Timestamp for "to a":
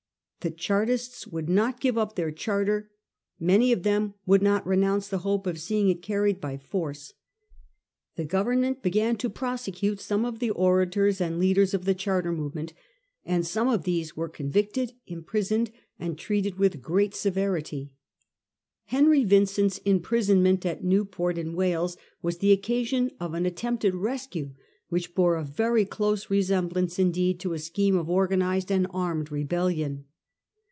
27.39-27.59